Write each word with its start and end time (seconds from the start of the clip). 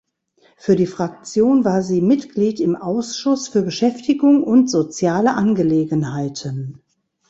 Für 0.57 0.75
die 0.75 0.87
Fraktion 0.87 1.63
war 1.63 1.83
sie 1.83 2.01
Mitglied 2.01 2.59
im 2.59 2.75
Ausschuss 2.75 3.49
für 3.49 3.61
Beschäftigung 3.61 4.43
und 4.43 4.67
soziale 4.67 5.35
Angelegenheiten. 5.35 6.81